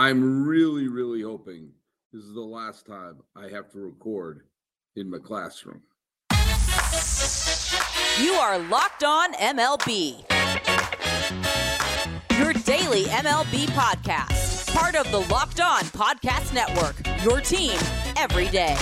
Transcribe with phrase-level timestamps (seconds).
[0.00, 1.72] I'm really, really hoping
[2.10, 4.46] this is the last time I have to record
[4.96, 5.82] in my classroom.
[8.18, 10.24] You are Locked On MLB.
[12.38, 14.74] Your daily MLB podcast.
[14.74, 16.96] Part of the Locked On Podcast Network.
[17.22, 17.78] Your team
[18.16, 18.78] every day.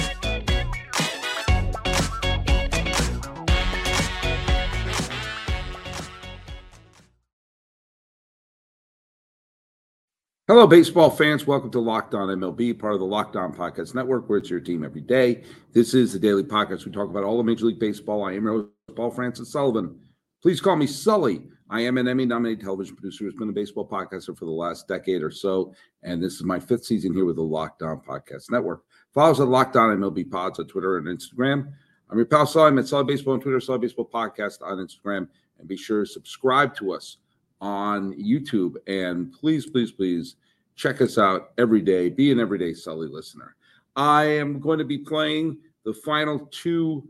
[10.49, 11.47] Hello, baseball fans.
[11.47, 14.61] Welcome to Locked On MLB, part of the Locked On Podcast Network, where it's your
[14.61, 15.43] team every day.
[15.75, 16.87] This is the daily podcast.
[16.87, 18.25] We talk about all of Major League Baseball.
[18.25, 20.01] I am your Paul Francis Sullivan.
[20.41, 21.43] Please call me Sully.
[21.69, 24.89] I am an Emmy nominated television producer who's been a baseball podcaster for the last
[24.89, 25.75] decade or so.
[26.03, 28.85] And this is my fifth season here with the Locked On Podcast Network.
[29.13, 31.71] Follow us at Locked On MLB Pods on Twitter and Instagram.
[32.09, 32.69] I'm your pal Sully.
[32.69, 35.29] I'm at Sully Baseball on Twitter, Sully Baseball Podcast on Instagram.
[35.59, 37.19] And be sure to subscribe to us
[37.61, 38.77] on YouTube.
[38.87, 40.37] And please, please, please
[40.77, 42.09] check us out every day.
[42.09, 43.57] Be an everyday Sully listener.
[43.97, 47.07] I am going to be playing the final two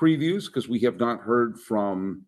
[0.00, 2.22] previews because we have not heard from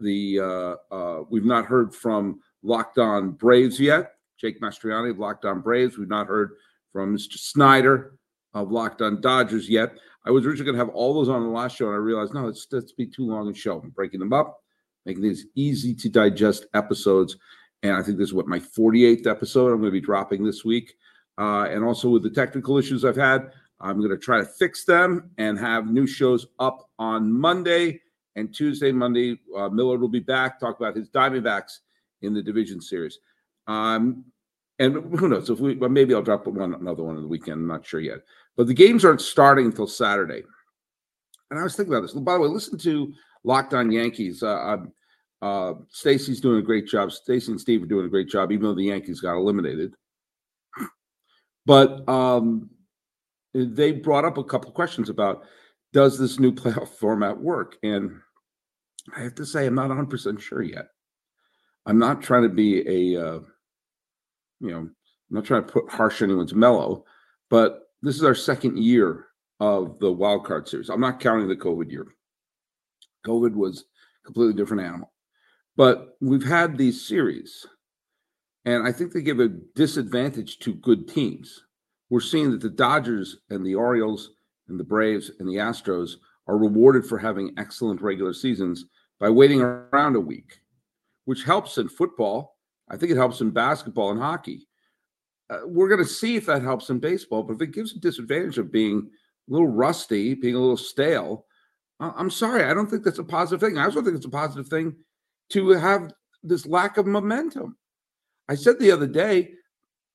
[0.00, 4.12] the uh, uh, we've not heard from Locked On Braves yet.
[4.38, 5.96] Jake Mastroianni of Locked On Braves.
[5.96, 6.56] We've not heard
[6.92, 7.38] from Mr.
[7.38, 8.16] Snider
[8.52, 9.92] of Locked On Dodgers yet.
[10.26, 12.34] I was originally going to have all those on the last show, and I realized
[12.34, 13.80] no, it's that's be too long a show.
[13.80, 14.62] I'm breaking them up,
[15.06, 17.36] making these easy to digest episodes.
[17.82, 20.64] And I think this is what my 48th episode I'm going to be dropping this
[20.64, 20.96] week.
[21.38, 24.84] Uh, and also with the technical issues I've had, I'm going to try to fix
[24.84, 28.00] them and have new shows up on Monday
[28.34, 28.90] and Tuesday.
[28.90, 31.78] Monday, uh, Millard will be back, talk about his Diamondbacks
[32.22, 33.18] in the division series.
[33.66, 34.24] Um,
[34.78, 37.60] and who knows if we well, maybe I'll drop one another one on the weekend.
[37.60, 38.18] I'm not sure yet.
[38.56, 40.42] But the games aren't starting until Saturday.
[41.50, 42.12] And I was thinking about this.
[42.12, 43.12] By the way, listen to
[43.46, 44.42] Locked On Yankees.
[44.42, 44.78] Uh,
[45.40, 47.12] uh, Stacy's doing a great job.
[47.12, 49.94] Stacy and Steve are doing a great job, even though the Yankees got eliminated.
[51.64, 52.68] But um,
[53.54, 55.44] they brought up a couple questions about
[55.92, 57.76] does this new playoff format work?
[57.84, 58.20] And
[59.16, 60.88] I have to say, I'm not 100% sure yet.
[61.86, 62.80] I'm not trying to be
[63.14, 63.40] a, uh,
[64.58, 64.94] you know, I'm
[65.30, 67.04] not trying to put harsh anyone's mellow,
[67.48, 69.26] but this is our second year
[69.60, 70.88] of the wild card series.
[70.88, 72.08] I'm not counting the COVID year.
[73.26, 73.84] COVID was
[74.22, 75.12] a completely different animal.
[75.76, 77.66] But we've had these series,
[78.64, 81.64] and I think they give a disadvantage to good teams.
[82.08, 84.30] We're seeing that the Dodgers and the Orioles
[84.68, 86.12] and the Braves and the Astros
[86.46, 88.84] are rewarded for having excellent regular seasons
[89.18, 90.60] by waiting around a week,
[91.24, 92.56] which helps in football.
[92.88, 94.66] I think it helps in basketball and hockey.
[95.50, 97.98] Uh, we're going to see if that helps in baseball, but if it gives a
[97.98, 99.08] disadvantage of being
[99.48, 101.45] a little rusty, being a little stale,
[101.98, 102.64] I'm sorry.
[102.64, 103.78] I don't think that's a positive thing.
[103.78, 104.94] I also think it's a positive thing
[105.50, 106.12] to have
[106.42, 107.76] this lack of momentum.
[108.48, 109.52] I said the other day,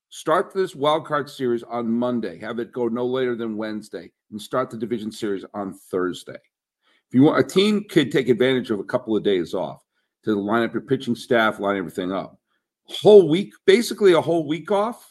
[0.10, 4.42] start this wild card series on Monday, have it go no later than Wednesday, and
[4.42, 6.34] start the division series on Thursday.
[6.34, 9.84] If you want, a team could take advantage of a couple of days off
[10.24, 12.38] to line up your pitching staff, line everything up.
[12.86, 15.08] Whole week, basically a whole week off.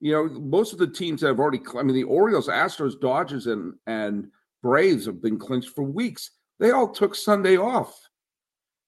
[0.00, 3.46] You know, most of the teams that have already, I mean, the Orioles, Astros, Dodgers,
[3.46, 4.28] and and
[4.62, 6.30] Braves have been clinched for weeks.
[6.60, 7.98] They all took Sunday off.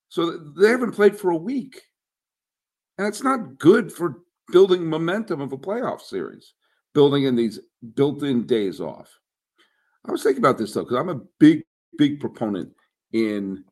[0.09, 1.83] So they haven't played for a week.
[2.99, 6.55] And it's not good for building momentum of a playoff series,
[6.93, 7.59] building in these
[7.95, 9.11] built in days off.
[10.07, 11.65] I was thinking about this though, because I'm a big,
[11.99, 12.73] big proponent
[13.13, 13.65] in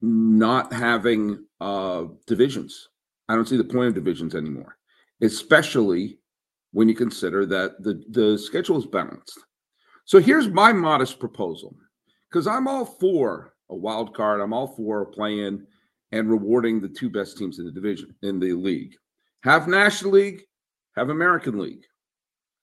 [0.00, 2.88] not having uh, divisions.
[3.28, 4.76] I don't see the point of divisions anymore,
[5.20, 6.18] especially
[6.72, 9.38] when you consider that the, the schedule is balanced.
[10.04, 11.76] So here's my modest proposal
[12.30, 14.40] because I'm all for a wild card.
[14.40, 15.64] I'm all for playing
[16.10, 18.94] and rewarding the two best teams in the division in the league.
[19.44, 20.42] Have National League,
[20.96, 21.84] have American League.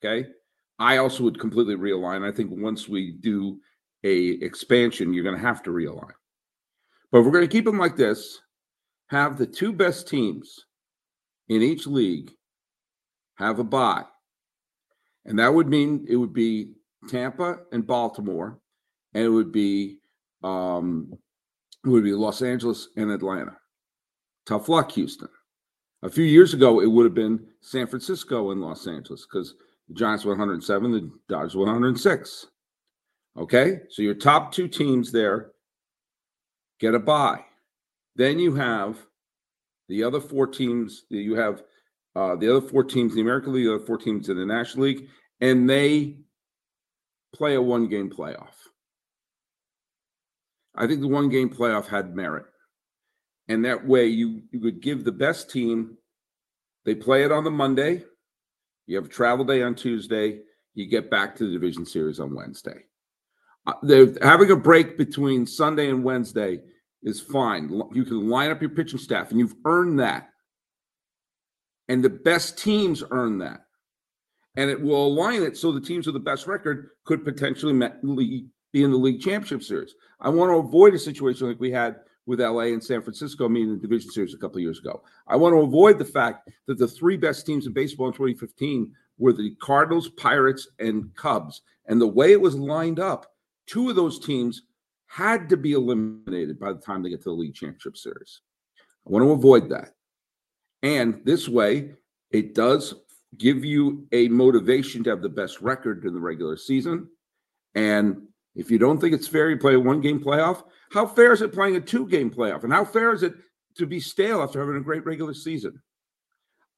[0.04, 0.30] Okay.
[0.78, 2.28] I also would completely realign.
[2.28, 3.60] I think once we do
[4.04, 6.14] a expansion, you're going to have to realign.
[7.12, 8.40] But if we're going to keep them like this.
[9.08, 10.66] Have the two best teams
[11.48, 12.32] in each league
[13.35, 14.06] have a bye.
[15.26, 16.76] And that would mean it would be
[17.07, 18.59] Tampa and Baltimore,
[19.13, 19.99] and it would be
[20.43, 21.11] um,
[21.85, 23.57] it would be Los Angeles and Atlanta.
[24.46, 25.29] Tough luck, Houston.
[26.01, 29.55] A few years ago, it would have been San Francisco and Los Angeles because
[29.87, 32.47] the Giants 107, the Dodgers 106.
[33.37, 35.51] Okay, so your top two teams there
[36.79, 37.43] get a bye.
[38.16, 38.97] Then you have
[39.87, 41.05] the other four teams.
[41.09, 41.63] You have
[42.16, 44.46] uh, the other four teams in the American League, the other four teams in the
[44.46, 45.07] National League,
[45.41, 46.17] and they
[47.34, 48.53] play a one game playoff.
[50.76, 52.46] I think the one game playoff had merit.
[53.47, 55.97] And that way you, you could give the best team
[56.85, 58.03] They play it on the Monday.
[58.87, 60.41] You have a travel day on Tuesday.
[60.73, 62.85] You get back to the division series on Wednesday.
[63.67, 63.73] Uh,
[64.22, 66.61] having a break between Sunday and Wednesday
[67.03, 67.70] is fine.
[67.93, 70.29] You can line up your pitching staff, and you've earned that.
[71.87, 73.61] And the best teams earn that.
[74.55, 78.84] And it will align it so the teams with the best record could potentially be
[78.84, 79.96] in the league championship series.
[80.19, 83.72] I want to avoid a situation like we had with LA and San Francisco meeting
[83.72, 85.01] the division series a couple years ago.
[85.28, 88.91] I want to avoid the fact that the three best teams in baseball in 2015
[89.17, 91.61] were the Cardinals, Pirates, and Cubs.
[91.87, 93.34] And the way it was lined up,
[93.66, 94.63] two of those teams
[95.07, 98.41] had to be eliminated by the time they get to the league championship series.
[99.07, 99.96] I want to avoid that.
[100.84, 101.93] And this way,
[102.31, 102.93] it does
[103.37, 107.08] give you a motivation to have the best record in the regular season.
[107.76, 108.23] And
[108.55, 110.64] if you don't think it's fair, you play a one game playoff.
[110.91, 112.64] How fair is it playing a two game playoff?
[112.64, 113.34] And how fair is it
[113.78, 115.81] to be stale after having a great regular season?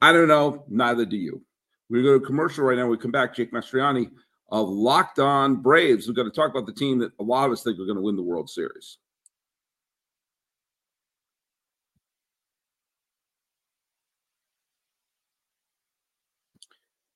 [0.01, 0.65] I don't know.
[0.68, 1.42] Neither do you.
[1.89, 2.88] We're going to go to commercial right now.
[2.88, 3.36] We come back.
[3.36, 4.09] Jake Mastroianni
[4.50, 6.07] of Locked On Braves.
[6.07, 7.95] We're going to talk about the team that a lot of us think are going
[7.95, 8.97] to win the World Series.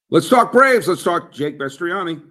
[0.10, 0.88] Let's talk Braves.
[0.88, 2.22] Let's talk Jake Mastroianni.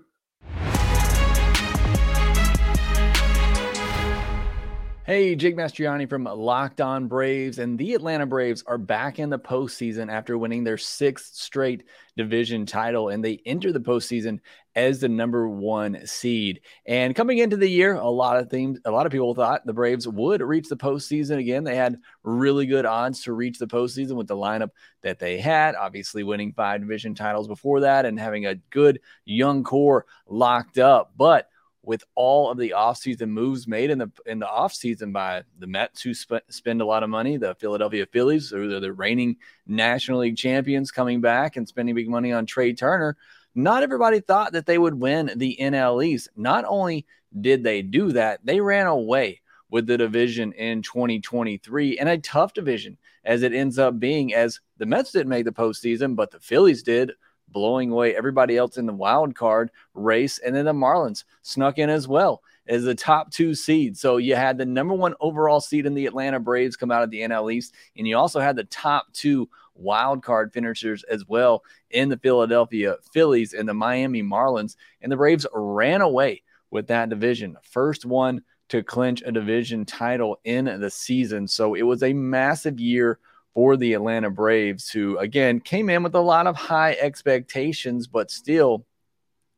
[5.07, 9.39] Hey, Jake Mastroianni from Locked On Braves, and the Atlanta Braves are back in the
[9.39, 11.85] postseason after winning their sixth straight
[12.17, 14.41] division title, and they enter the postseason
[14.75, 16.63] as the number one seed.
[16.87, 19.75] And coming into the year, a lot of things, a lot of people thought the
[19.75, 21.65] Braves would reach the postseason again.
[21.65, 24.71] They had really good odds to reach the postseason with the lineup
[25.03, 29.65] that they had, obviously winning five division titles before that and having a good young
[29.65, 31.51] core locked up, but
[31.87, 36.03] with all of the offseason moves made in the in the offseason by the Mets
[36.03, 39.37] who sp- spend a lot of money, the Philadelphia Phillies, who are the reigning
[39.67, 43.17] National League champions coming back and spending big money on Trea Turner.
[43.55, 46.29] Not everybody thought that they would win the NL East.
[46.37, 47.07] Not only
[47.39, 49.41] did they do that, they ran away
[49.71, 54.61] with the division in 2023 and a tough division as it ends up being as
[54.79, 57.13] the Mets didn't make the postseason, but the Phillies did
[57.55, 60.39] blowing away everybody else in the wild card race.
[60.39, 63.97] And then the Marlins snuck in as well as the top two seed.
[63.97, 67.11] So you had the number one overall seed in the Atlanta Braves come out of
[67.11, 71.63] the NL East, and you also had the top two wild card finishers as well
[71.91, 74.77] in the Philadelphia Phillies and the Miami Marlins.
[75.01, 77.57] And the Braves ran away with that division.
[77.63, 81.47] First one to clinch a division title in the season.
[81.47, 83.19] So it was a massive year
[83.55, 88.31] for the Atlanta Braves, who again came in with a lot of high expectations, but
[88.31, 88.85] still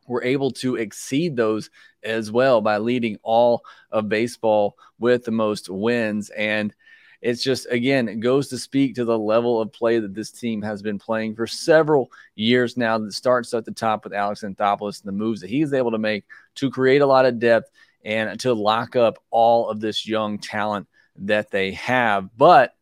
[0.07, 1.71] were able to exceed those
[2.05, 6.31] as well by leading all of baseball with the most wins.
[6.31, 6.75] And
[7.23, 10.63] it's just, again, it goes to speak to the level of play that this team
[10.63, 12.99] has been playing for several years now.
[12.99, 15.99] That starts at the top with Alex Anthopoulos and the moves that he's able to
[15.99, 16.25] make
[16.57, 17.71] to create a lot of depth
[18.05, 22.29] and to lock up all of this young talent that they have.
[22.37, 22.75] But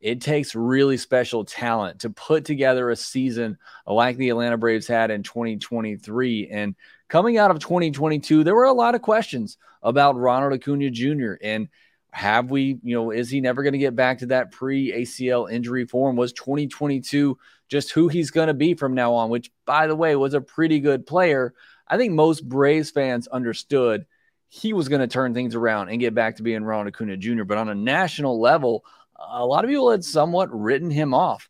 [0.00, 5.10] it takes really special talent to put together a season like the Atlanta Braves had
[5.10, 6.48] in 2023.
[6.48, 6.74] And
[7.08, 11.34] coming out of 2022, there were a lot of questions about Ronald Acuna Jr.
[11.42, 11.68] and
[12.12, 15.50] have we, you know, is he never going to get back to that pre ACL
[15.50, 16.16] injury form?
[16.16, 17.38] Was 2022
[17.68, 20.40] just who he's going to be from now on, which, by the way, was a
[20.40, 21.54] pretty good player.
[21.86, 24.06] I think most Braves fans understood
[24.48, 27.44] he was going to turn things around and get back to being Ronald Acuna Jr.
[27.44, 28.84] But on a national level,
[29.20, 31.48] a lot of people had somewhat written him off.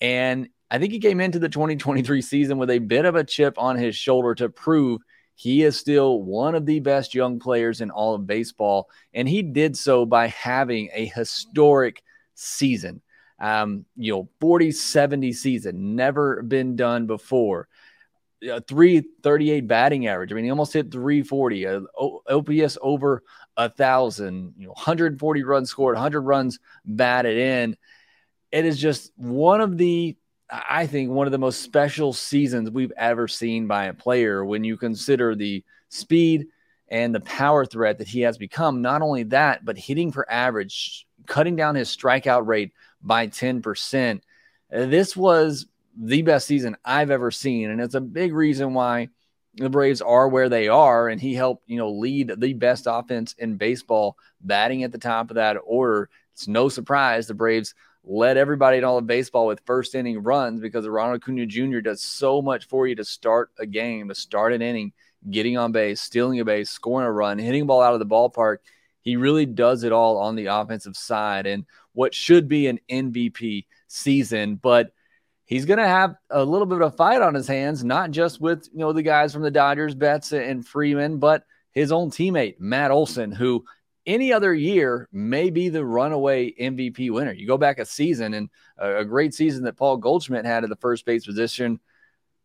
[0.00, 3.54] And I think he came into the 2023 season with a bit of a chip
[3.58, 5.00] on his shoulder to prove
[5.34, 8.88] he is still one of the best young players in all of baseball.
[9.14, 12.02] And he did so by having a historic
[12.34, 13.02] season.
[13.40, 17.68] Um, you know, 40 70 season, never been done before.
[18.40, 20.30] A 338 batting average.
[20.30, 21.82] I mean, he almost hit 340, a
[22.28, 23.24] OPS over
[23.56, 27.76] a thousand, you know, 140 runs scored, 100 runs batted in.
[28.52, 30.16] It is just one of the,
[30.48, 34.62] I think, one of the most special seasons we've ever seen by a player when
[34.62, 36.46] you consider the speed
[36.88, 38.80] and the power threat that he has become.
[38.82, 44.20] Not only that, but hitting for average, cutting down his strikeout rate by 10%.
[44.70, 45.66] This was
[46.00, 47.70] the best season I've ever seen.
[47.70, 49.08] And it's a big reason why
[49.54, 53.34] the Braves are where they are, and he helped, you know, lead the best offense
[53.38, 56.08] in baseball, batting at the top of that order.
[56.34, 57.74] It's no surprise the Braves
[58.04, 61.80] led everybody in all of baseball with first inning runs because Ronald Acuna Jr.
[61.80, 64.92] does so much for you to start a game, to start an inning,
[65.28, 68.06] getting on base, stealing a base, scoring a run, hitting a ball out of the
[68.06, 68.58] ballpark.
[69.02, 73.66] He really does it all on the offensive side and what should be an MVP
[73.88, 74.56] season.
[74.56, 74.92] But
[75.48, 78.40] he's going to have a little bit of a fight on his hands, not just
[78.40, 82.60] with you know the guys from the Dodgers, Betts and Freeman, but his own teammate
[82.60, 83.64] Matt Olson, who
[84.06, 87.32] any other year may be the runaway MVP winner.
[87.32, 90.76] You go back a season and a great season that Paul Goldschmidt had at the
[90.76, 91.80] first base position.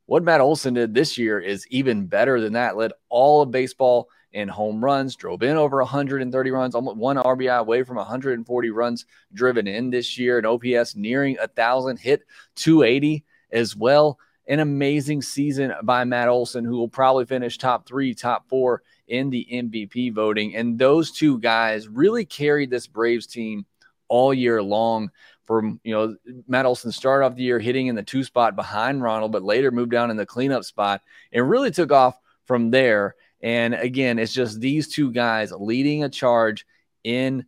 [0.05, 2.75] What Matt Olson did this year is even better than that.
[2.75, 7.59] Led all of baseball in home runs, drove in over 130 runs, almost one RBI
[7.59, 12.23] away from 140 runs driven in this year, an OPS nearing a thousand, hit
[12.55, 14.19] 280 as well.
[14.45, 19.29] An amazing season by Matt Olson, who will probably finish top three, top four in
[19.29, 20.55] the MVP voting.
[20.55, 23.65] And those two guys really carried this Braves team
[24.09, 25.11] all year long.
[25.45, 26.15] From you know,
[26.47, 29.71] Matt Olson started off the year hitting in the two spot behind Ronald, but later
[29.71, 33.15] moved down in the cleanup spot and really took off from there.
[33.43, 36.65] And again, it's just these two guys leading a charge
[37.03, 37.45] in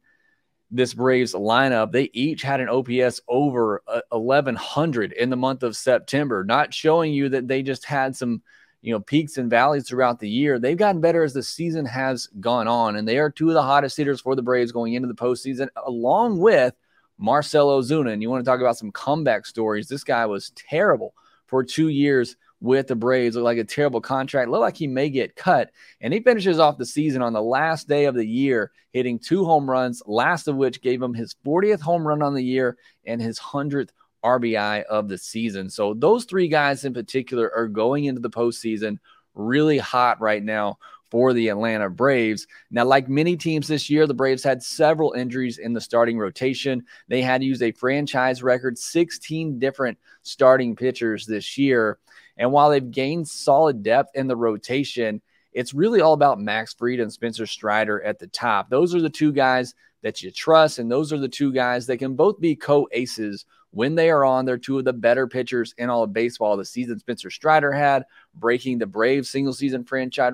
[0.69, 1.93] this Braves lineup.
[1.93, 7.13] They each had an OPS over 1100 uh, in the month of September, not showing
[7.13, 8.43] you that they just had some,
[8.81, 10.59] you know, peaks and valleys throughout the year.
[10.59, 13.63] They've gotten better as the season has gone on, and they are two of the
[13.63, 16.73] hottest hitters for the Braves going into the postseason, along with
[17.17, 18.11] Marcell Ozuna.
[18.11, 19.87] And you want to talk about some comeback stories?
[19.87, 21.13] This guy was terrible
[21.47, 23.35] for two years with the Braves.
[23.35, 24.49] Looked like a terrible contract.
[24.49, 25.71] Looked like he may get cut.
[26.01, 29.45] And he finishes off the season on the last day of the year, hitting two
[29.45, 33.21] home runs, last of which gave him his 40th home run on the year and
[33.21, 33.89] his 100th
[34.23, 35.69] RBI of the season.
[35.69, 38.97] So those three guys in particular are going into the postseason
[39.35, 40.77] really hot right now
[41.11, 42.47] for the Atlanta Braves.
[42.71, 46.83] Now, like many teams this year, the Braves had several injuries in the starting rotation.
[47.07, 51.99] They had to use a franchise record 16 different starting pitchers this year.
[52.37, 55.21] And while they've gained solid depth in the rotation,
[55.53, 58.69] it's really all about Max Fried and Spencer Strider at the top.
[58.69, 59.73] Those are the two guys
[60.03, 63.45] that you trust, and those are the two guys that can both be co aces
[63.71, 64.45] when they are on.
[64.45, 66.57] They're two of the better pitchers in all of baseball.
[66.57, 70.33] The season Spencer Strider had, breaking the Braves single season franchise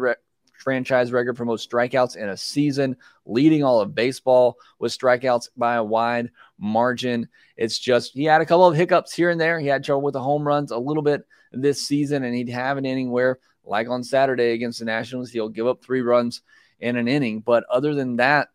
[0.61, 5.75] franchise record for most strikeouts in a season, leading all of baseball with strikeouts by
[5.75, 6.29] a wide
[6.59, 7.27] margin.
[7.57, 9.59] It's just he had a couple of hiccups here and there.
[9.59, 12.77] He had trouble with the home runs a little bit this season, and he'd have
[12.77, 16.41] an inning where, like on Saturday against the Nationals, he'll give up three runs
[16.79, 17.41] in an inning.
[17.41, 18.49] But other than that,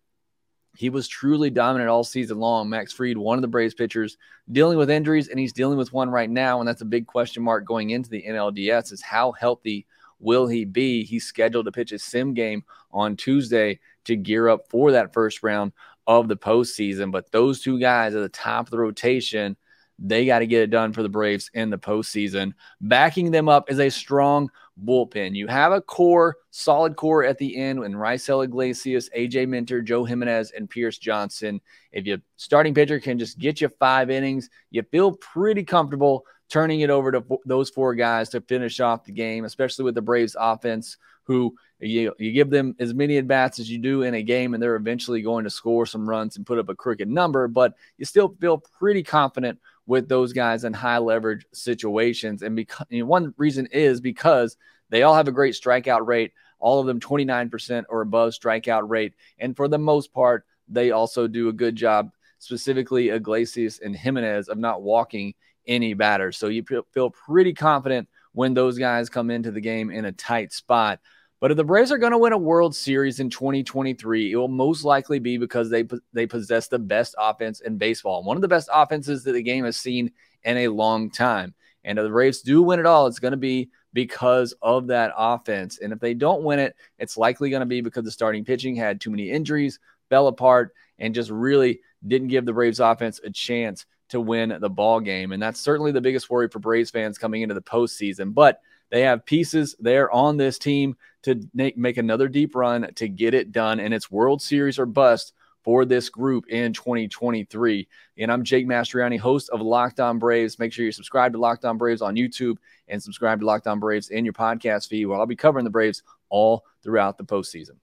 [0.76, 2.68] he was truly dominant all season long.
[2.68, 4.18] Max Fried, one of the Braves pitchers,
[4.50, 6.60] dealing with injuries, and he's dealing with one right now.
[6.60, 9.86] And that's a big question mark going into the NLDS is how healthy
[10.18, 11.04] will he be?
[11.04, 15.42] He's scheduled to pitch a sim game on Tuesday to gear up for that first
[15.42, 15.72] round
[16.06, 17.10] of the postseason.
[17.10, 19.56] But those two guys at the top of the rotation
[19.98, 22.52] they got to get it done for the Braves in the postseason.
[22.80, 24.50] Backing them up is a strong
[24.84, 25.34] bullpen.
[25.34, 30.04] You have a core, solid core at the end when Raisel Iglesias, AJ Minter, Joe
[30.04, 31.60] Jimenez, and Pierce Johnson.
[31.92, 36.80] If your starting pitcher can just get you five innings, you feel pretty comfortable turning
[36.80, 40.36] it over to those four guys to finish off the game, especially with the Braves
[40.38, 44.22] offense, who you, you give them as many at bats as you do in a
[44.22, 47.48] game, and they're eventually going to score some runs and put up a crooked number,
[47.48, 52.42] but you still feel pretty confident with those guys in high leverage situations.
[52.42, 54.56] And because one reason is because
[54.90, 59.14] they all have a great strikeout rate, all of them 29% or above strikeout rate.
[59.38, 64.48] And for the most part, they also do a good job, specifically Iglesias and Jimenez,
[64.48, 65.34] of not walking
[65.66, 66.36] any batters.
[66.36, 70.52] So you feel pretty confident when those guys come into the game in a tight
[70.52, 71.00] spot.
[71.38, 74.48] But if the Braves are going to win a World Series in 2023, it will
[74.48, 78.48] most likely be because they they possess the best offense in baseball, one of the
[78.48, 80.10] best offenses that the game has seen
[80.44, 81.54] in a long time.
[81.84, 85.12] And if the Braves do win it all, it's going to be because of that
[85.16, 85.78] offense.
[85.78, 88.74] And if they don't win it, it's likely going to be because the starting pitching
[88.74, 89.78] had too many injuries,
[90.08, 94.70] fell apart, and just really didn't give the Braves offense a chance to win the
[94.70, 95.32] ball game.
[95.32, 98.34] And that's certainly the biggest worry for Braves fans coming into the postseason.
[98.34, 103.08] But they have pieces there on this team to make, make another deep run to
[103.08, 103.80] get it done.
[103.80, 105.32] And it's World Series or bust
[105.64, 107.88] for this group in 2023.
[108.18, 110.60] And I'm Jake Mastroianni, host of Locked On Braves.
[110.60, 113.80] Make sure you subscribe to Locked On Braves on YouTube and subscribe to Locked On
[113.80, 117.78] Braves in your podcast feed where I'll be covering the Braves all throughout the postseason.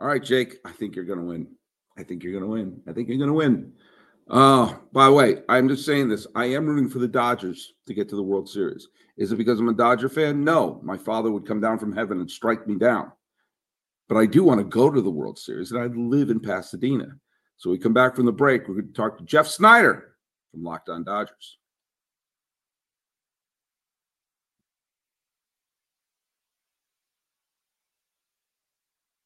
[0.00, 1.48] All right, Jake, I think you're going to win.
[1.98, 2.80] I think you're going to win.
[2.86, 3.72] I think you're going to win.
[4.30, 6.26] Oh, by the way, I'm just saying this.
[6.34, 8.88] I am rooting for the Dodgers to get to the World Series.
[9.16, 10.44] Is it because I'm a Dodger fan?
[10.44, 10.80] No.
[10.82, 13.10] My father would come down from heaven and strike me down.
[14.08, 17.08] But I do want to go to the World Series, and I live in Pasadena.
[17.56, 18.68] So we come back from the break.
[18.68, 20.14] We're going to talk to Jeff Snider
[20.50, 21.58] from Locked On Dodgers.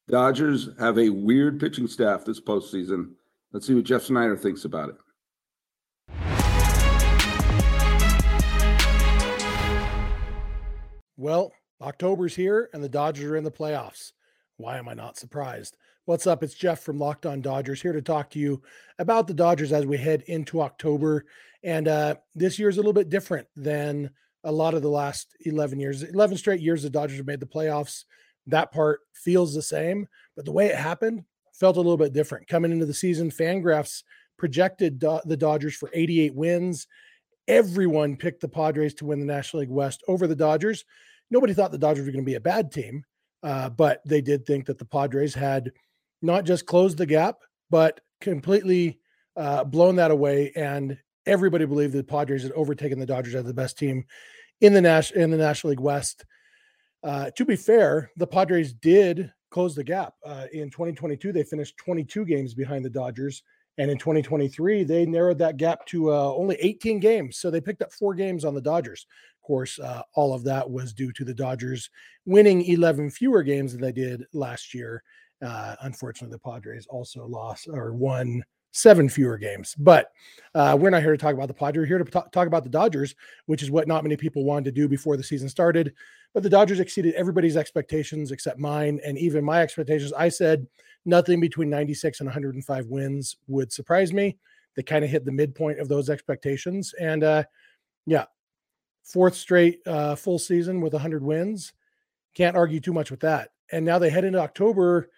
[0.09, 3.11] Dodgers have a weird pitching staff this postseason.
[3.53, 4.95] Let's see what Jeff Snider thinks about it.
[11.15, 14.13] Well, October's here and the Dodgers are in the playoffs.
[14.57, 15.77] Why am I not surprised?
[16.05, 16.41] What's up?
[16.41, 18.63] It's Jeff from Locked On Dodgers here to talk to you
[18.97, 21.25] about the Dodgers as we head into October.
[21.63, 24.09] And uh, this year is a little bit different than
[24.43, 26.01] a lot of the last 11 years.
[26.01, 28.05] 11 straight years the Dodgers have made the playoffs.
[28.47, 32.47] That part feels the same, but the way it happened felt a little bit different.
[32.47, 34.03] Coming into the season, Fangraphs
[34.37, 36.87] projected Do- the Dodgers for 88 wins.
[37.47, 40.85] Everyone picked the Padres to win the National League West over the Dodgers.
[41.29, 43.03] Nobody thought the Dodgers were going to be a bad team,
[43.43, 45.71] uh, but they did think that the Padres had
[46.21, 47.37] not just closed the gap,
[47.69, 48.99] but completely
[49.35, 50.51] uh, blown that away.
[50.55, 54.05] And everybody believed the Padres had overtaken the Dodgers as the best team
[54.61, 56.25] in the Nash in the National League West.
[57.03, 60.15] Uh, to be fair, the Padres did close the gap.
[60.25, 63.43] Uh, in 2022, they finished 22 games behind the Dodgers.
[63.77, 67.37] And in 2023, they narrowed that gap to uh, only 18 games.
[67.37, 69.05] So they picked up four games on the Dodgers.
[69.37, 71.89] Of course, uh, all of that was due to the Dodgers
[72.25, 75.03] winning 11 fewer games than they did last year.
[75.43, 78.43] Uh, unfortunately, the Padres also lost or won
[78.73, 79.75] seven fewer games.
[79.77, 80.11] But
[80.53, 81.83] uh, we're not here to talk about the Padres.
[81.83, 83.15] We're here to talk, talk about the Dodgers,
[83.45, 85.93] which is what not many people wanted to do before the season started.
[86.33, 90.11] But the Dodgers exceeded everybody's expectations except mine and even my expectations.
[90.13, 90.67] I said
[91.05, 94.37] nothing between 96 and 105 wins would surprise me.
[94.75, 96.93] They kind of hit the midpoint of those expectations.
[96.99, 97.43] And uh,
[98.05, 98.25] yeah,
[99.03, 101.73] fourth straight uh, full season with 100 wins.
[102.33, 103.51] Can't argue too much with that.
[103.71, 105.09] And now they head into October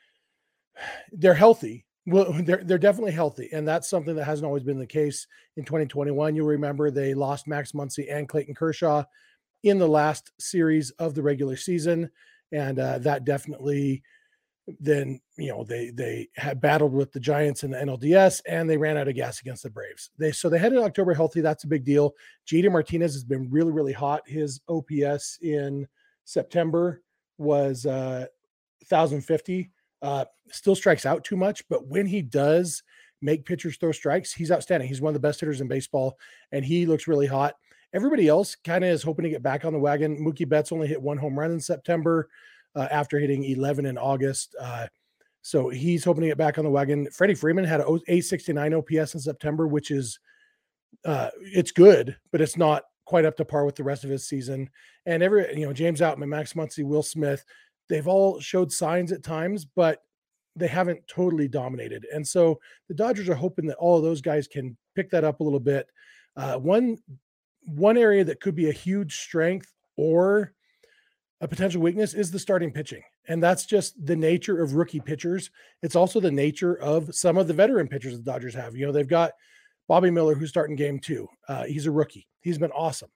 [1.11, 1.84] they're healthy.
[2.05, 5.65] Well, they're they're definitely healthy, and that's something that hasn't always been the case in
[5.65, 6.35] 2021.
[6.35, 9.03] You'll remember they lost Max Muncy and Clayton Kershaw
[9.63, 12.09] in the last series of the regular season,
[12.51, 14.03] and uh, that definitely
[14.79, 18.77] then you know they they had battled with the Giants in the NLDS and they
[18.77, 20.09] ran out of gas against the Braves.
[20.17, 21.41] They so they headed October healthy.
[21.41, 22.15] That's a big deal.
[22.47, 24.23] JD Martinez has been really really hot.
[24.25, 25.87] His OPS in
[26.23, 27.01] September
[27.37, 28.25] was uh
[28.89, 32.83] 1050 uh, still strikes out too much, but when he does
[33.21, 34.87] make pitchers throw strikes, he's outstanding.
[34.87, 36.17] He's one of the best hitters in baseball,
[36.51, 37.55] and he looks really hot.
[37.93, 40.17] Everybody else kind of is hoping to get back on the wagon.
[40.17, 42.29] Mookie Betts only hit one home run in September
[42.75, 44.55] uh, after hitting 11 in August.
[44.59, 44.87] Uh,
[45.41, 47.07] so he's hoping to get back on the wagon.
[47.11, 50.19] Freddie Freeman had an 869 OPS in September, which is
[51.05, 54.27] uh, it's good, but it's not quite up to par with the rest of his
[54.27, 54.69] season.
[55.05, 57.45] And every you know James Outman, Max Muncy, Will Smith,
[57.89, 60.01] They've all showed signs at times, but
[60.55, 62.05] they haven't totally dominated.
[62.13, 65.39] And so the Dodgers are hoping that all of those guys can pick that up
[65.39, 65.87] a little bit.
[66.35, 66.97] Uh, one
[67.65, 70.53] one area that could be a huge strength or
[71.41, 73.01] a potential weakness is the starting pitching.
[73.27, 75.49] And that's just the nature of rookie pitchers.
[75.81, 78.75] It's also the nature of some of the veteran pitchers the Dodgers have.
[78.75, 79.31] You know, they've got
[79.87, 81.27] Bobby Miller, who's starting game two.
[81.47, 82.27] Uh, he's a rookie.
[82.41, 83.09] He's been awesome,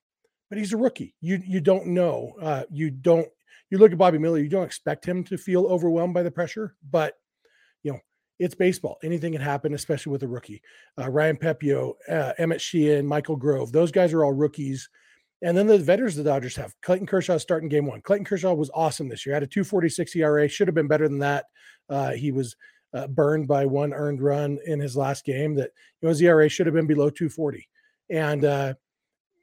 [0.50, 1.16] but he's a rookie.
[1.22, 2.34] You you don't know.
[2.42, 3.30] Uh, you don't
[3.70, 6.76] you look at Bobby Miller, you don't expect him to feel overwhelmed by the pressure,
[6.90, 7.14] but
[7.84, 8.00] you know,
[8.40, 8.98] it's baseball.
[9.04, 10.62] Anything can happen, especially with a rookie.
[10.98, 14.90] Uh, Ryan Pepiot, uh, Emmett Sheehan, Michael Grove, those guys are all rookies.
[15.42, 16.74] And then the veterans the Dodgers have.
[16.82, 18.02] Clayton Kershaw starting game one.
[18.02, 19.34] Clayton Kershaw was awesome this year.
[19.34, 21.46] Had a 246 ERA, should have been better than that.
[21.90, 22.56] Uh, he was
[22.94, 26.50] uh, burned by one earned run in his last game that you know his ERA
[26.50, 27.68] should have been below 240.
[28.10, 28.74] And uh,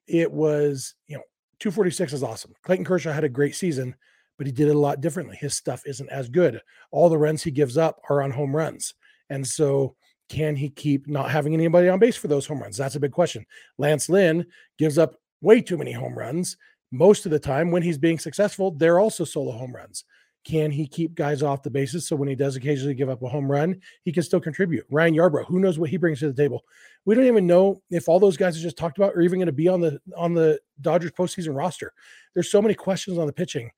[0.07, 1.23] it was, you know,
[1.61, 2.53] 246 is awesome.
[2.63, 3.95] Clayton Kershaw had a great season,
[4.39, 5.37] but he did it a lot differently.
[5.37, 6.61] His stuff isn't as good.
[6.91, 8.95] All the runs he gives up are on home runs.
[9.31, 9.97] And so,
[10.29, 12.77] can he keep not having anybody on base for those home runs?
[12.77, 13.47] That's a big question.
[13.79, 14.47] Lance Lynn
[14.79, 16.57] gives up way too many home runs.
[16.91, 20.05] Most of the time, when he's being successful, they're also solo home runs.
[20.45, 23.29] Can he keep guys off the bases so when he does occasionally give up a
[23.29, 24.87] home run, he can still contribute?
[24.91, 26.65] Ryan Yarbrough, who knows what he brings to the table?
[27.05, 29.47] We don't even know if all those guys I just talked about are even going
[29.47, 31.93] to be on the on the Dodgers postseason roster.
[32.35, 33.71] There's so many questions on the pitching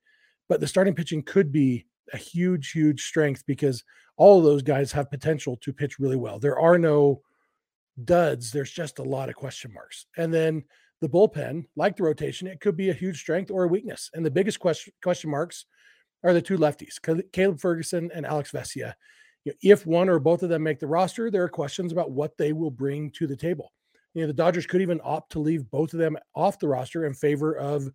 [0.49, 3.83] but the starting pitching could be a huge, huge strength because
[4.17, 6.39] all of those guys have potential to pitch really well.
[6.39, 7.21] There are no
[8.03, 10.07] duds, there's just a lot of question marks.
[10.17, 10.63] And then
[11.01, 14.09] the bullpen, like the rotation, it could be a huge strength or a weakness.
[14.13, 15.65] And the biggest question question marks
[16.23, 16.99] are the two lefties,
[17.31, 18.93] Caleb Ferguson and Alex Vesia.
[19.61, 22.51] If one or both of them make the roster, there are questions about what they
[22.51, 23.71] will bring to the table.
[24.13, 27.05] You know, the Dodgers could even opt to leave both of them off the roster
[27.05, 27.89] in favor of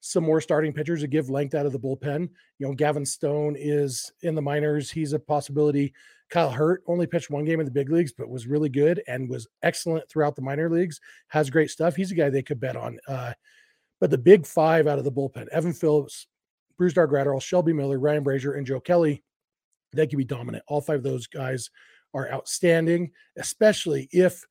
[0.00, 2.28] some more starting pitchers to give length out of the bullpen.
[2.58, 4.90] You know, Gavin Stone is in the minors.
[4.90, 5.92] He's a possibility.
[6.30, 9.28] Kyle Hurt only pitched one game in the big leagues, but was really good and
[9.28, 11.00] was excellent throughout the minor leagues.
[11.28, 11.96] Has great stuff.
[11.96, 12.98] He's a guy they could bet on.
[13.06, 13.32] Uh,
[14.00, 16.26] but the big five out of the bullpen: Evan Phillips,
[16.80, 19.22] Brusdar Graterol, Shelby Miller, Ryan Brasier, and Joe Kelly.
[19.92, 20.64] They could be dominant.
[20.68, 21.68] All five of those guys
[22.14, 24.44] are outstanding, especially if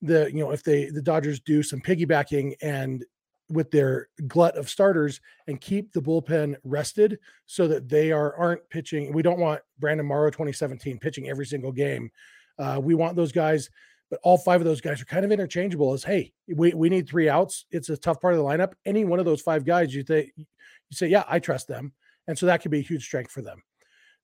[0.00, 3.04] the you know if they the Dodgers do some piggybacking and
[3.48, 8.68] with their glut of starters and keep the bullpen rested so that they are aren't
[8.70, 9.12] pitching.
[9.12, 12.10] We don't want Brandon Morrow 2017 pitching every single game.
[12.58, 13.70] Uh, we want those guys,
[14.10, 15.92] but all five of those guys are kind of interchangeable.
[15.92, 17.66] As hey, we, we need three outs.
[17.70, 18.72] It's a tough part of the lineup.
[18.84, 20.44] Any one of those five guys, you think you
[20.92, 21.92] say, yeah, I trust them,
[22.26, 23.62] and so that could be a huge strength for them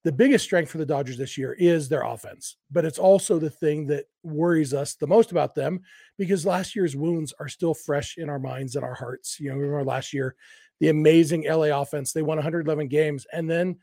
[0.04, 3.50] the biggest strength for the Dodgers this year is their offense, but it's also the
[3.50, 5.80] thing that worries us the most about them
[6.18, 9.38] because last year's wounds are still fresh in our minds and our hearts.
[9.38, 10.34] You know, remember last year,
[10.80, 13.78] the amazing LA offense, they won 111 games, and then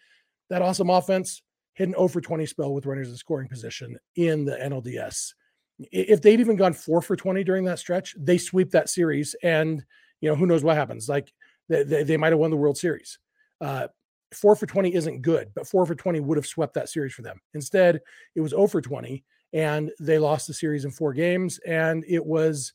[0.49, 1.41] that awesome offense
[1.73, 5.34] hit an 0 for 20 spell with runners in scoring position in the NLDS.
[5.79, 9.86] If they'd even gone 4 for 20 during that stretch, they sweep that series, and
[10.19, 11.08] you know, who knows what happens.
[11.08, 11.32] Like
[11.69, 13.19] they, they, they might have won the World Series.
[13.62, 13.88] Uh,
[14.31, 17.21] four for 20 isn't good, but four for 20 would have swept that series for
[17.21, 17.39] them.
[17.53, 18.01] Instead,
[18.35, 21.59] it was 0 for 20 and they lost the series in four games.
[21.59, 22.73] And it was,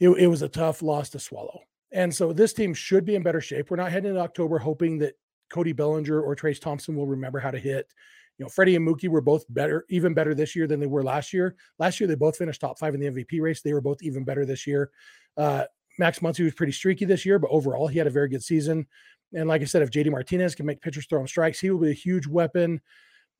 [0.00, 1.60] it, it was a tough loss to swallow.
[1.92, 3.70] And so this team should be in better shape.
[3.70, 5.14] We're not heading into October hoping that
[5.50, 7.92] Cody Bellinger or Trayce Thompson will remember how to hit.
[8.38, 11.04] You know, Freddie and Mookie were both better, even better this year than they were
[11.04, 11.54] last year.
[11.78, 13.62] Last year, they both finished top five in the MVP race.
[13.62, 14.90] They were both even better this year.
[15.36, 15.64] Uh,
[16.00, 18.86] Max Muncy was pretty streaky this year, but overall, he had a very good season.
[19.34, 21.80] And like I said, if JD Martinez can make pitchers throw him strikes, he will
[21.80, 22.80] be a huge weapon.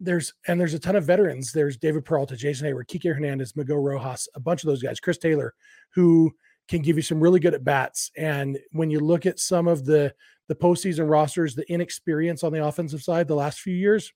[0.01, 1.53] There's and there's a ton of veterans.
[1.53, 5.19] There's David Peralta, Jason Heyward, Kike Hernandez, Miguel Rojas, a bunch of those guys, Chris
[5.19, 5.55] Taylor,
[5.95, 6.33] who
[6.69, 8.11] can give you some really good at bats.
[8.17, 10.13] And when you look at some of the
[10.49, 14.13] the postseason rosters, the inexperience on the offensive side the last few years,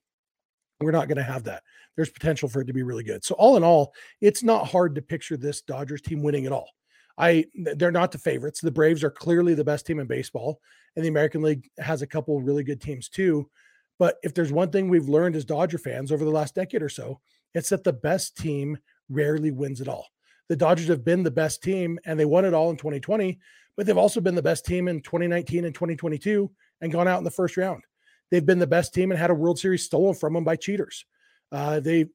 [0.80, 1.62] we're not going to have that.
[1.96, 3.24] There's potential for it to be really good.
[3.24, 6.68] So all in all, it's not hard to picture this Dodgers team winning at all.
[7.18, 8.60] I they're not the favorites.
[8.60, 10.60] The Braves are clearly the best team in baseball,
[10.96, 13.50] and the American League has a couple really good teams too.
[13.98, 16.88] But if there's one thing we've learned as Dodger fans over the last decade or
[16.88, 17.20] so,
[17.54, 18.78] it's that the best team
[19.08, 20.06] rarely wins it all.
[20.48, 23.38] The Dodgers have been the best team and they won it all in 2020,
[23.76, 26.50] but they've also been the best team in 2019 and 2022
[26.80, 27.82] and gone out in the first round.
[28.30, 31.04] They've been the best team and had a World Series stolen from them by cheaters.
[31.50, 32.06] Uh, they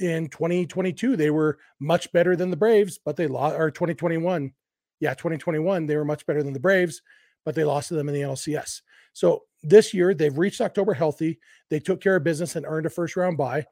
[0.00, 3.56] in 2022 they were much better than the Braves, but they lost.
[3.56, 4.52] Or 2021,
[5.00, 7.02] yeah, 2021 they were much better than the Braves,
[7.44, 8.82] but they lost to them in the NLCS.
[9.12, 11.38] So this year they've reached October healthy.
[11.70, 13.66] They took care of business and earned a first round bye,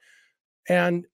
[0.69, 1.07] and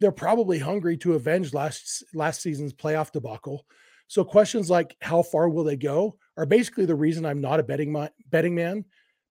[0.00, 3.64] they're probably hungry to avenge last last season's playoff debacle.
[4.08, 7.62] So questions like how far will they go are basically the reason I'm not a
[7.62, 8.84] betting my, betting man.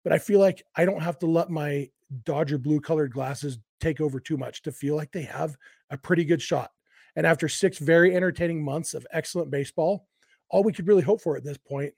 [0.03, 1.89] But I feel like I don't have to let my
[2.23, 5.55] Dodger blue colored glasses take over too much to feel like they have
[5.89, 6.71] a pretty good shot.
[7.15, 10.07] And after six very entertaining months of excellent baseball,
[10.49, 11.93] all we could really hope for at this point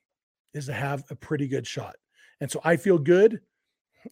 [0.54, 1.96] is to have a pretty good shot.
[2.40, 3.42] And so I feel good,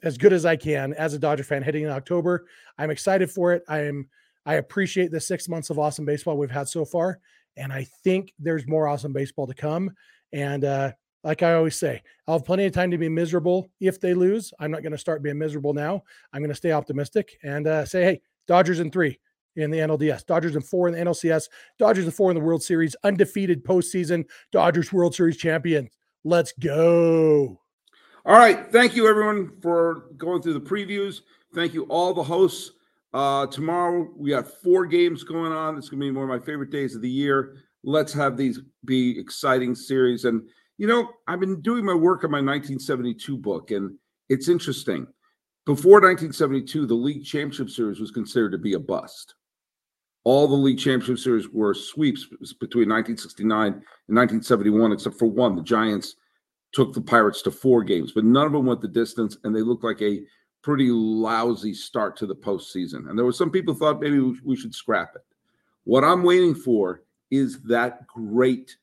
[0.04, 2.48] as good as I can as a Dodger fan heading in October.
[2.78, 3.64] I'm excited for it.
[3.68, 4.10] I am
[4.46, 7.20] I appreciate the six months of awesome baseball we've had so far.
[7.58, 9.92] And I think there's more awesome baseball to come.
[10.34, 10.92] And uh,
[11.26, 14.54] like I always say, I'll have plenty of time to be miserable if they lose.
[14.60, 16.04] I'm not going to start being miserable now.
[16.32, 19.20] I'm going to stay optimistic and uh, say, hey, Dodgers in three
[19.56, 22.62] in the NLDS, Dodgers in four in the NLCS, Dodgers in four in the World
[22.62, 25.90] Series, undefeated postseason, Dodgers World Series champions.
[26.24, 27.60] Let's go.
[28.26, 28.72] All right.
[28.72, 31.22] Thank you, everyone, for going through the previews.
[31.56, 32.72] Thank you, all the hosts.
[33.14, 35.78] Uh, tomorrow, we got four games going on.
[35.78, 37.56] It's going to be one of my favorite days of the year.
[37.84, 40.26] Let's have these be exciting series.
[40.26, 40.42] And
[40.78, 43.98] you know, I've been doing my work on my 1972 book, and
[44.30, 45.08] it's interesting.
[45.66, 49.36] Before 1972, the League Championship Series was considered to be a bust.
[50.24, 52.26] All the League Championship Series were sweeps
[52.60, 55.56] between 1969 and 1971, except for one.
[55.56, 56.16] The Giants
[56.74, 59.62] took the Pirates to four games, but none of them went the distance, and they
[59.62, 60.24] looked like a
[60.62, 63.08] pretty lousy start to the postseason.
[63.10, 65.22] And there were some people thought maybe we should scrap it.
[65.84, 68.76] What I'm waiting for is that great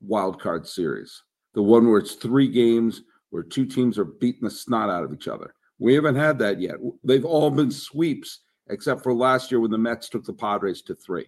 [0.00, 1.22] wild card series,
[1.54, 5.12] the one where it's three games where two teams are beating the snot out of
[5.12, 5.54] each other.
[5.78, 6.76] We haven't had that yet.
[7.04, 10.94] They've all been sweeps except for last year when the Mets took the Padres to
[10.94, 11.26] three.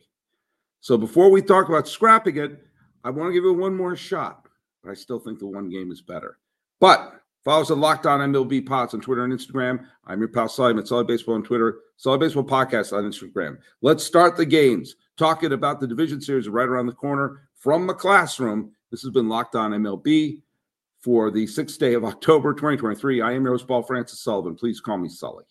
[0.81, 2.65] So before we talk about scrapping it,
[3.05, 4.49] I want to give it one more shot,
[4.83, 6.39] but I still think the one game is better.
[6.81, 9.87] But follow us at Locked On MLB Pods on Twitter and Instagram.
[10.07, 13.59] I'm your pal Sully at Sully Baseball on Twitter, Sully Baseball Podcast on Instagram.
[13.81, 14.97] Let's start the games.
[15.17, 18.73] Talking about the division series right around the corner from the classroom.
[18.91, 20.41] This has been Locked On MLB
[21.01, 23.21] for the sixth day of October 2023.
[23.21, 24.57] I am your host, Paul Francis Sullivan.
[24.57, 25.45] Please call me Sully.